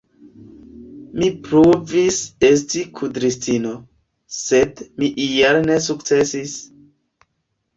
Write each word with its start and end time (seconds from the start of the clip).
Mi 1.23 1.27
provis 1.47 2.17
esti 2.47 2.81
kudristino, 3.01 3.75
sed 4.39 4.83
mi 5.03 5.11
ial 5.27 5.61
ne 5.69 5.77
sukcesis! 5.91 6.57